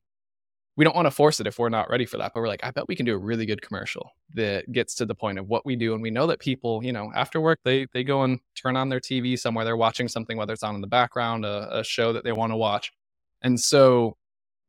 [0.78, 2.34] we don't want to force it if we're not ready for that.
[2.34, 5.06] But we're like, I bet we can do a really good commercial that gets to
[5.06, 5.94] the point of what we do.
[5.94, 8.88] And we know that people, you know, after work, they they go and turn on
[8.88, 9.66] their TV somewhere.
[9.66, 12.52] They're watching something, whether it's on in the background, a, a show that they want
[12.52, 12.94] to watch.
[13.42, 14.18] And so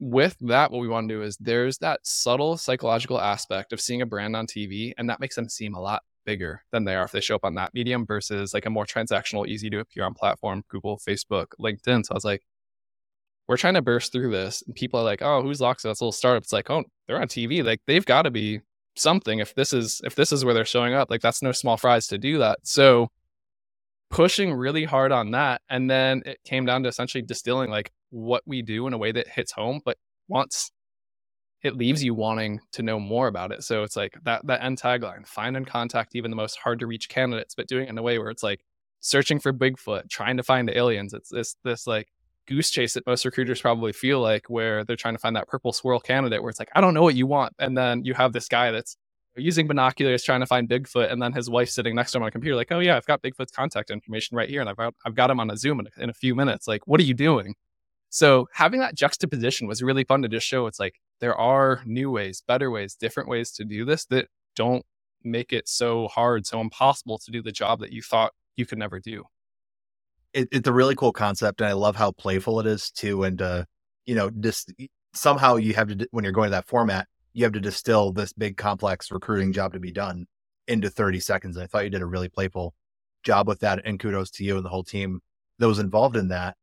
[0.01, 4.01] with that, what we want to do is there's that subtle psychological aspect of seeing
[4.01, 7.05] a brand on TV, and that makes them seem a lot bigger than they are
[7.05, 10.05] if they show up on that medium versus like a more transactional, easy to appear
[10.05, 12.07] on platform, Google, Facebook, LinkedIn.
[12.07, 12.45] So I was like,
[13.49, 14.63] we're trying to burst through this.
[14.67, 15.83] And people are like, oh, who's Loxo?
[15.83, 16.43] That's a little startup.
[16.43, 17.65] It's like, oh, they're on TV.
[17.65, 18.61] Like they've got to be
[18.95, 21.11] something if this is if this is where they're showing up.
[21.11, 22.59] Like that's no small fries to do that.
[22.63, 23.11] So
[24.11, 25.63] pushing really hard on that.
[25.69, 29.13] And then it came down to essentially distilling like what we do in a way
[29.13, 29.97] that hits home, but
[30.29, 30.71] once
[31.63, 33.65] it leaves you wanting to know more about it.
[33.65, 36.87] So it's like that that end tagline, find and contact even the most hard to
[36.87, 38.61] reach candidates, but doing it in a way where it's like
[39.01, 41.15] searching for Bigfoot, trying to find aliens.
[41.15, 42.09] It's this this like
[42.49, 45.73] goose chase that most recruiters probably feel like where they're trying to find that purple
[45.73, 47.55] squirrel candidate where it's like i don't know what you want.
[47.59, 48.97] And then you have this guy that's
[49.37, 52.29] using binoculars trying to find bigfoot and then his wife sitting next to him on
[52.29, 54.95] a computer like oh yeah i've got bigfoot's contact information right here and i've got,
[55.07, 56.67] I've got him on a zoom in a, in a few minutes.
[56.67, 57.55] Like what are you doing?
[58.11, 62.11] So having that juxtaposition was really fun to just show it's like there are new
[62.11, 64.85] ways better ways different ways to do this that don't
[65.23, 68.79] make it so hard so impossible to do the job that you thought you could
[68.79, 69.25] never do
[70.39, 73.25] it, it's a really cool concept, and I love how playful it is too.
[73.25, 73.65] And uh,
[74.07, 74.73] you know, just
[75.13, 78.33] somehow you have to when you're going to that format, you have to distill this
[78.33, 80.27] big complex recruiting job to be done
[80.69, 81.59] into 30 seconds.
[81.59, 82.75] I thought you did a really playful
[83.25, 85.21] job with that, and kudos to you and the whole team
[85.59, 86.57] that was involved in that.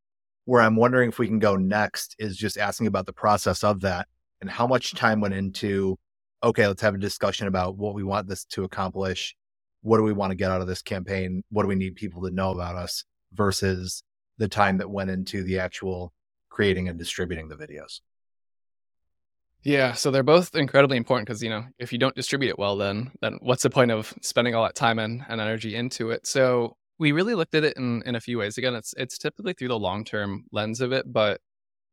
[0.46, 3.80] Where I'm wondering if we can go next is just asking about the process of
[3.80, 4.08] that
[4.40, 5.98] and how much time went into.
[6.42, 9.34] Okay, let's have a discussion about what we want this to accomplish.
[9.82, 11.42] What do we want to get out of this campaign?
[11.50, 13.04] What do we need people to know about us?
[13.32, 14.02] Versus
[14.38, 16.12] the time that went into the actual
[16.48, 18.00] creating and distributing the videos.
[19.62, 22.76] Yeah, so they're both incredibly important because you know if you don't distribute it well,
[22.76, 26.26] then then what's the point of spending all that time and, and energy into it?
[26.26, 28.58] So we really looked at it in, in a few ways.
[28.58, 31.40] Again, it's it's typically through the long term lens of it, but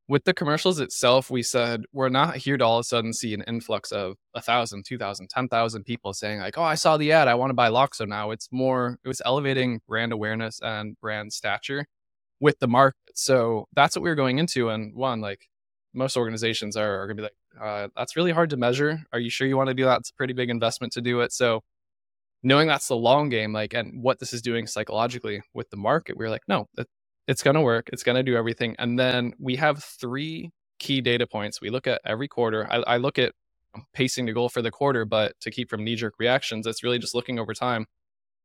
[0.08, 3.34] with the commercials itself, we said we're not here to all of a sudden see
[3.34, 6.98] an influx of a thousand, two thousand, ten thousand people saying like, "Oh, I saw
[6.98, 10.60] the ad, I want to buy Loxo now." It's more it was elevating brand awareness
[10.62, 11.86] and brand stature
[12.40, 12.98] with the market.
[13.16, 14.70] So that's what we were going into.
[14.70, 15.48] And one, like
[15.94, 19.04] most organizations are, are going to be like, uh, "That's really hard to measure.
[19.14, 20.00] Are you sure you want to do that?
[20.02, 21.62] It's a pretty big investment to do it." So
[22.44, 26.18] knowing that's the long game, like, and what this is doing psychologically with the market,
[26.18, 26.68] we are like, no,
[27.28, 27.90] it's going to work.
[27.94, 28.76] It's going to do everything.
[28.80, 31.62] And then we have three key data points.
[31.62, 32.68] We look at every quarter.
[32.70, 33.34] I, I look at
[33.94, 37.00] pacing to goal for the quarter, but to keep from knee jerk reactions, it's really
[37.00, 37.86] just looking over time.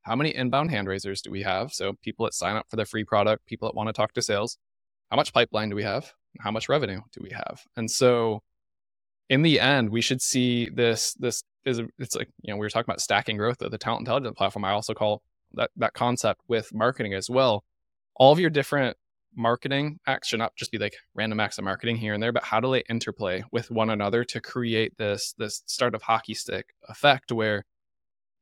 [0.03, 1.73] How many inbound hand raisers do we have?
[1.73, 4.23] So people that sign up for the free product, people that want to talk to
[4.23, 4.57] sales.
[5.11, 6.13] How much pipeline do we have?
[6.41, 7.63] How much revenue do we have?
[7.77, 8.43] And so
[9.29, 12.71] in the end, we should see this, this is, it's like, you know, we were
[12.71, 14.65] talking about stacking growth of the talent intelligence platform.
[14.65, 15.23] I also call
[15.55, 17.65] that, that concept with marketing as well
[18.19, 18.97] all of your different
[19.35, 22.45] marketing acts should not just be like random acts of marketing here and there, but
[22.45, 26.75] how do they interplay with one another to create this this start of hockey stick
[26.89, 27.65] effect where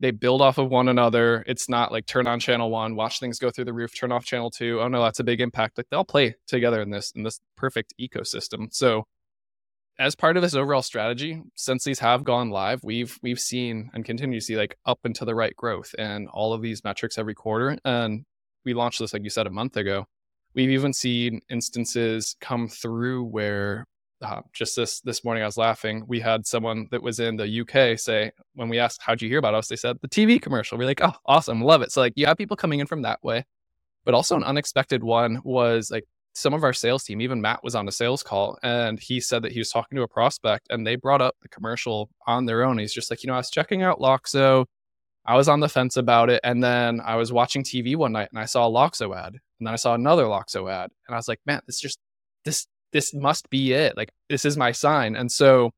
[0.01, 1.43] they build off of one another.
[1.47, 4.25] It's not like turn on channel one, watch things go through the roof, turn off
[4.25, 4.81] channel two.
[4.81, 5.79] Oh no, that's a big impact.
[5.79, 8.69] Like they'll play together in this in this perfect ecosystem.
[8.73, 9.05] So
[9.99, 14.05] as part of this overall strategy, since these have gone live, we've we've seen and
[14.05, 17.17] continue to see like up and to the right growth and all of these metrics
[17.17, 17.79] every quarter.
[17.85, 18.25] And
[18.67, 20.05] we launched this, like you said, a month ago.
[20.55, 23.87] We've even seen instances come through where
[24.23, 26.05] uh, just this this morning I was laughing.
[26.07, 29.39] We had someone that was in the UK say when we asked how'd you hear
[29.39, 30.77] about us, they said the TV commercial.
[30.77, 31.93] We're like, oh, awesome, love it.
[31.93, 33.45] So like you have people coming in from that way,
[34.05, 37.21] but also an unexpected one was like some of our sales team.
[37.21, 40.03] Even Matt was on a sales call and he said that he was talking to
[40.03, 42.79] a prospect and they brought up the commercial on their own.
[42.79, 44.65] He's just like, you know, I was checking out Loxo
[45.27, 46.41] I was on the fence about it.
[46.45, 49.35] And then I was watching TV one night and I saw a Loxo ad.
[49.59, 50.91] And then I saw another Loxo ad.
[51.07, 51.99] And I was like, man, this just,
[52.45, 53.97] this, this must be it.
[53.97, 55.17] Like, this is my sign.
[55.17, 55.73] And so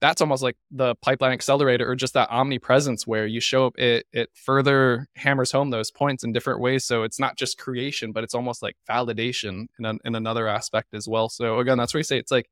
[0.00, 4.06] that's almost like the pipeline accelerator or just that omnipresence where you show up, it,
[4.12, 6.84] it further hammers home those points in different ways.
[6.84, 10.94] So it's not just creation, but it's almost like validation in, a, in another aspect
[10.94, 11.28] as well.
[11.28, 12.48] So again, that's where you say it's like,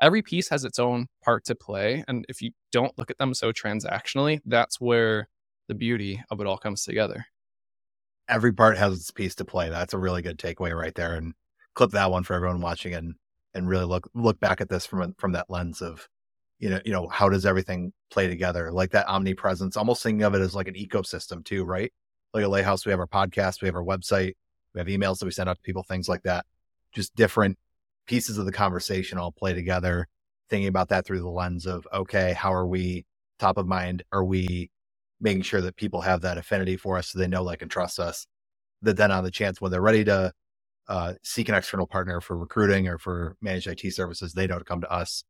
[0.00, 2.04] every piece has its own part to play.
[2.08, 5.28] And if you don't look at them so transactionally, that's where
[5.68, 7.26] the beauty of it all comes together.
[8.28, 9.68] Every part has its piece to play.
[9.68, 11.14] That's a really good takeaway right there.
[11.14, 11.34] And
[11.74, 13.14] clip that one for everyone watching and
[13.54, 16.08] and really look look back at this from from that lens of
[16.58, 20.34] you know you know how does everything play together like that omnipresence almost thinking of
[20.34, 21.92] it as like an ecosystem too right
[22.34, 24.34] like a lighthouse we have our podcast we have our website
[24.74, 26.46] we have emails that we send out to people things like that
[26.92, 27.58] just different
[28.06, 30.08] pieces of the conversation all play together
[30.50, 33.04] thinking about that through the lens of okay how are we
[33.38, 34.70] top of mind are we
[35.22, 37.98] making sure that people have that affinity for us so they know, like, and trust
[37.98, 38.26] us.
[38.82, 40.32] That then on the chance when they're ready to
[40.88, 44.64] uh, seek an external partner for recruiting or for managed IT services, they know to
[44.64, 45.22] come to us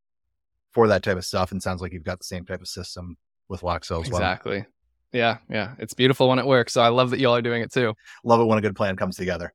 [0.72, 1.52] for that type of stuff.
[1.52, 3.16] And sounds like you've got the same type of system
[3.48, 4.20] with Loxo as well.
[4.20, 4.64] Exactly.
[5.12, 5.74] Yeah, yeah.
[5.78, 6.72] It's beautiful when it works.
[6.72, 7.94] So I love that y'all are doing it too.
[8.24, 9.52] Love it when a good plan comes together.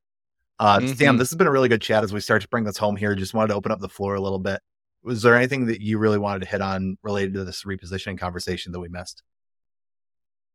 [0.60, 0.94] Uh, mm-hmm.
[0.94, 2.96] Sam, this has been a really good chat as we start to bring this home
[2.96, 3.14] here.
[3.14, 4.60] Just wanted to open up the floor a little bit.
[5.02, 8.72] Was there anything that you really wanted to hit on related to this repositioning conversation
[8.72, 9.22] that we missed?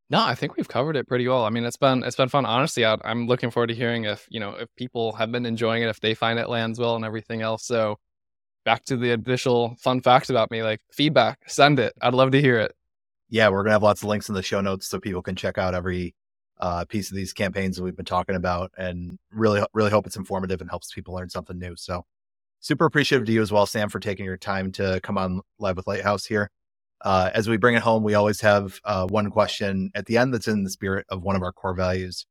[0.09, 1.43] No, I think we've covered it pretty well.
[1.43, 2.45] I mean, it's been it's been fun.
[2.45, 5.83] Honestly, I, am looking forward to hearing if you know if people have been enjoying
[5.83, 7.65] it, if they find it lands well, and everything else.
[7.65, 7.99] So,
[8.65, 11.93] back to the initial fun facts about me, like feedback, send it.
[12.01, 12.73] I'd love to hear it.
[13.29, 15.57] Yeah, we're gonna have lots of links in the show notes so people can check
[15.57, 16.15] out every
[16.59, 20.17] uh, piece of these campaigns that we've been talking about, and really, really hope it's
[20.17, 21.75] informative and helps people learn something new.
[21.75, 22.05] So,
[22.59, 25.77] super appreciative to you as well, Sam, for taking your time to come on live
[25.77, 26.51] with Lighthouse here.
[27.03, 30.33] Uh, as we bring it home, we always have uh, one question at the end
[30.33, 32.25] that's in the spirit of one of our core values,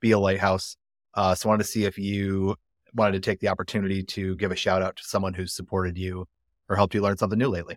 [0.00, 0.76] be a lighthouse.
[1.14, 2.54] Uh, so I wanted to see if you
[2.94, 6.26] wanted to take the opportunity to give a shout out to someone who's supported you
[6.68, 7.76] or helped you learn something new lately.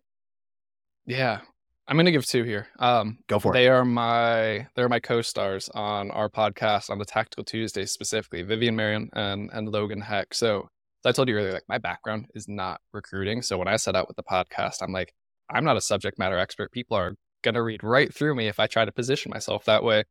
[1.06, 1.40] Yeah,
[1.88, 2.68] I'm going to give two here.
[2.80, 3.64] Um, Go for they it.
[3.64, 8.76] They are my they're my co-stars on our podcast on the Tactical Tuesday specifically, Vivian
[8.76, 10.34] Marion and and Logan Heck.
[10.34, 10.70] So,
[11.02, 13.42] so I told you earlier, like my background is not recruiting.
[13.42, 15.14] So when I set out with the podcast, I'm like,
[15.52, 16.72] I'm not a subject matter expert.
[16.72, 19.84] People are going to read right through me if I try to position myself that
[19.84, 20.04] way.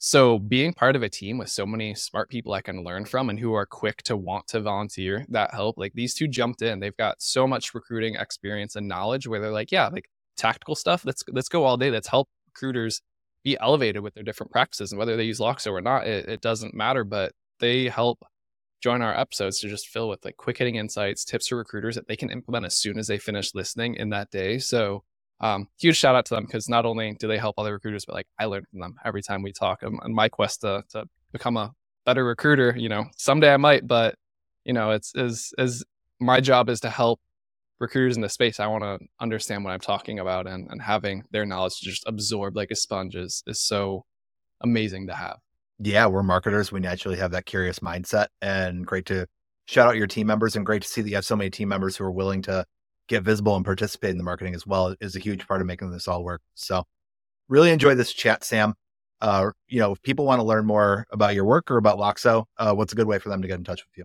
[0.00, 3.28] So, being part of a team with so many smart people I can learn from
[3.28, 5.76] and who are quick to want to volunteer, that help.
[5.76, 6.78] Like these two jumped in.
[6.78, 11.04] They've got so much recruiting experience and knowledge where they're like, yeah, like tactical stuff.
[11.04, 11.90] Let's let's go all day.
[11.90, 13.02] Let's help recruiters
[13.42, 16.40] be elevated with their different practices and whether they use Loxo or not, it, it
[16.40, 17.02] doesn't matter.
[17.02, 18.20] But they help
[18.80, 22.08] join our episodes to just fill with like quick hitting insights, tips for recruiters that
[22.08, 24.58] they can implement as soon as they finish listening in that day.
[24.58, 25.04] So
[25.40, 28.14] um, huge shout out to them because not only do they help other recruiters, but
[28.14, 29.82] like I learn from them every time we talk.
[29.82, 31.72] And, and my quest to, to become a
[32.04, 34.16] better recruiter, you know, someday I might, but
[34.64, 35.84] you know, it's is is
[36.20, 37.20] my job is to help
[37.78, 38.60] recruiters in the space.
[38.60, 42.56] I want to understand what I'm talking about and, and having their knowledge just absorb
[42.56, 44.04] like a sponge is, is so
[44.60, 45.38] amazing to have.
[45.80, 46.72] Yeah, we're marketers.
[46.72, 49.26] We naturally have that curious mindset and great to
[49.66, 51.68] shout out your team members and great to see that you have so many team
[51.68, 52.64] members who are willing to
[53.08, 55.90] get visible and participate in the marketing as well is a huge part of making
[55.90, 56.42] this all work.
[56.54, 56.84] So
[57.48, 58.74] really enjoy this chat, Sam.
[59.20, 62.44] Uh, you know, if people want to learn more about your work or about Loxo,
[62.56, 64.04] uh, what's a good way for them to get in touch with you?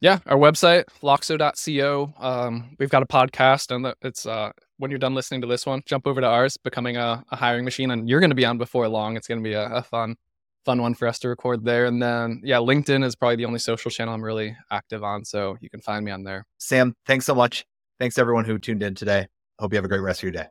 [0.00, 2.14] Yeah, our website, loxo.co.
[2.18, 5.82] Um, we've got a podcast, and it's uh, when you're done listening to this one,
[5.86, 8.58] jump over to ours, becoming a, a hiring machine, and you're going to be on
[8.58, 9.16] before long.
[9.16, 10.14] It's going to be a, a, fun,
[10.68, 11.86] fun one for us to record there.
[11.86, 15.56] And then, yeah, LinkedIn is probably the only social channel I'm really active on, so
[15.62, 16.44] you can find me on there.
[16.58, 17.64] Sam, thanks so much.
[17.98, 19.28] Thanks everyone who tuned in today.
[19.58, 20.44] Hope you have a great rest of your day.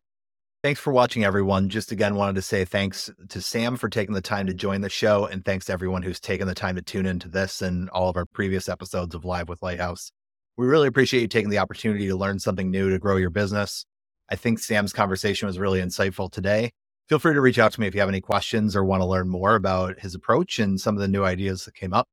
[0.64, 1.70] Thanks for watching, everyone.
[1.70, 4.90] Just again, wanted to say thanks to Sam for taking the time to join the
[4.90, 8.10] show, and thanks to everyone who's taken the time to tune into this and all
[8.10, 10.12] of our previous episodes of Live with Lighthouse.
[10.58, 13.86] We really appreciate you taking the opportunity to learn something new to grow your business.
[14.32, 16.72] I think Sam's conversation was really insightful today.
[17.08, 19.06] Feel free to reach out to me if you have any questions or want to
[19.06, 22.10] learn more about his approach and some of the new ideas that came up.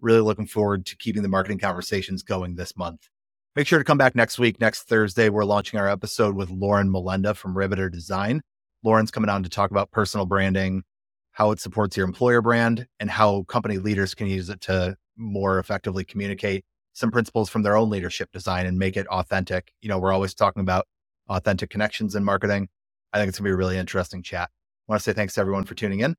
[0.00, 3.08] Really looking forward to keeping the marketing conversations going this month.
[3.56, 4.60] Make sure to come back next week.
[4.60, 8.40] Next Thursday, we're launching our episode with Lauren Melenda from Riveter Design.
[8.84, 10.84] Lauren's coming on to talk about personal branding,
[11.32, 15.58] how it supports your employer brand, and how company leaders can use it to more
[15.58, 19.72] effectively communicate some principles from their own leadership design and make it authentic.
[19.80, 20.86] You know, we're always talking about
[21.28, 22.68] authentic connections in marketing.
[23.12, 24.50] I think it's going to be a really interesting chat.
[24.52, 26.16] I want to say thanks to everyone for tuning in.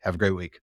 [0.00, 0.60] Have a great week.